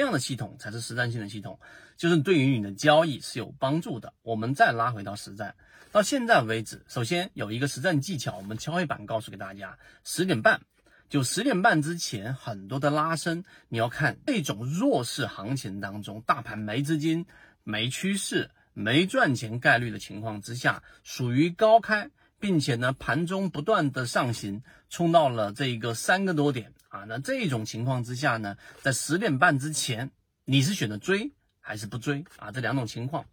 [0.00, 1.60] 这样的系统才是实战性的系统，
[1.98, 4.14] 就是对于你的交易是有帮助的。
[4.22, 5.54] 我们再拉回到实战，
[5.92, 10.62] 到现在为止，首先有一个实战技巧，我们敲黑板告诉给大家：十点半，
[11.10, 17.26] 就十点半之前很多的拉升，你要看这种弱势行情当中，大盘没资金、
[17.62, 22.10] 没趋势、没赚钱概率的情况之下，属于高开。
[22.40, 27.04] 并且呢，盘中不断的上行，冲到了这个三个多点啊。
[27.06, 30.10] 那这种情况之下呢，在十点半之前，
[30.46, 32.50] 你是选择追还是不追啊？
[32.50, 33.26] 这两种情况。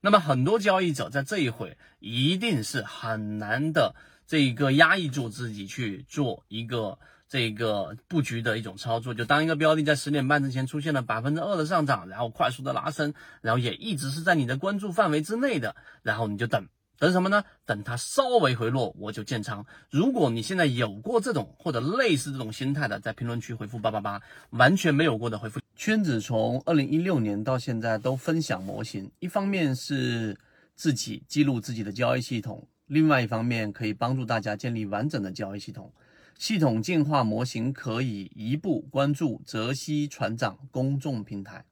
[0.00, 3.94] 那么很多交易者在这一会一定是很难的，
[4.26, 9.14] 这个压抑住自己去做一个这个布局的一种操作。
[9.14, 16.68] 就当一个标的在十点半之前出现了百分之二的上涨，然后快速的拉升，然后也一直是在你的关注范围之内的，然后你就等。
[16.98, 17.44] 等什么呢？
[17.64, 19.64] 等它稍微回落，我就建仓。
[19.90, 24.18] 如果你现在有过这种或者类似这种心态的，在评论区回复八八八；
[24.50, 25.60] 完全没有过的回复。
[25.76, 30.38] 圈子从二零一六年到现在都分享模型，一方面是
[30.74, 35.92] 自己记录自己的交易系统，另外一方面可以帮助大家建立完整的交易系统。
[36.38, 41.64] 系统进化模型可以一步关注泽西船长公众平台。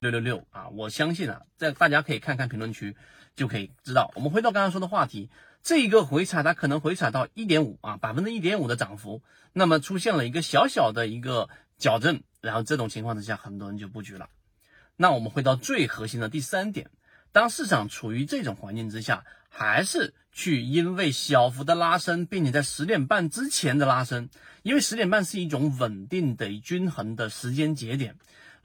[0.00, 0.68] 六六六啊！
[0.68, 2.96] 我相信啊，在大家可以看看评论区，
[3.34, 4.12] 就可以知道。
[4.14, 5.28] 我们回到刚刚说的话题，
[5.64, 14.28] 这一个回踩它可能回踩到一点五啊，百分之一点五的涨幅，那么出现了一个小小的一个矫正，然后这种情况之下，很多人就布局了。
[14.96, 16.90] 那我们回到最核心的第三点，
[17.32, 24.28] 当市场处于这种环境之下，还是去因为小幅的拉升，并且在十点半之前的拉升，
[24.62, 28.14] 因为十点半是一种稳定的均衡的时间节点。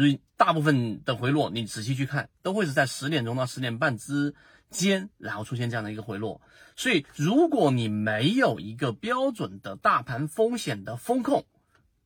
[0.00, 4.34] 所以大部分的回落，你仔细去看，都会是在十点钟到十点半之
[4.70, 6.40] 间，然后出现这样的一个回落。
[6.74, 11.44] 所以，如果你没有一个标准的大盘风险的风控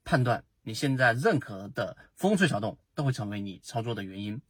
[0.02, 4.42] 判断，你现在任何的风吹草动都会成为你操作的原因。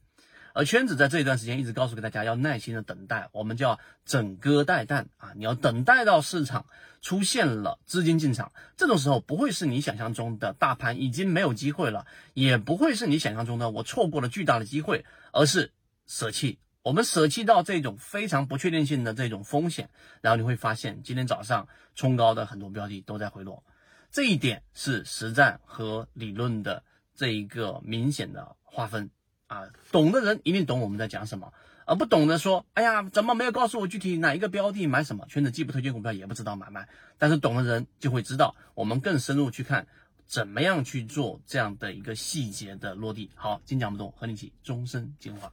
[0.55, 6.65] 而圈子在这一段时间一直告诉给大家要耐心的等待，我们叫整鸽待旦啊，你要等待到市场
[7.01, 15.03] 出现了资金进场，这种时候不会是你想象中的大盘已经没有机会了，也不会是你想象中的我错过了巨大的机会，
[15.33, 15.73] 而是
[16.07, 19.89] 舍弃，我们舍弃到这种非常不确定性的这种风险，
[20.21, 23.61] 然后你会发现今天早上冲高的很多标的都在回落，
[24.09, 26.81] 这一点是实战和理论的
[27.13, 29.09] 这一个明显的划分。
[29.47, 31.53] 啊，懂的人一定懂我们在讲什么，
[31.85, 35.25] 而不懂的说，哎呀，怎么没有告诉我具体哪一个标的买什么？
[35.27, 39.87] 圈子既不推荐股票，也不知道买卖，但是懂的人就会知道，我们更深入去看，
[40.25, 43.29] 怎么样去做这样的一个细节的落地。
[43.35, 45.51] 好，精讲不懂，和你一起终身进化。